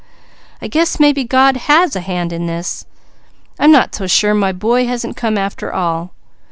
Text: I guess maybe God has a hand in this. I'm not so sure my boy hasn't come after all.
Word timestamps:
I 0.63 0.67
guess 0.67 0.99
maybe 0.99 1.23
God 1.23 1.55
has 1.55 1.95
a 1.95 1.99
hand 1.99 2.33
in 2.33 2.47
this. 2.47 2.87
I'm 3.59 3.71
not 3.71 3.93
so 3.93 4.07
sure 4.07 4.33
my 4.33 4.51
boy 4.51 4.87
hasn't 4.87 5.15
come 5.15 5.37
after 5.37 5.71
all. 5.71 6.09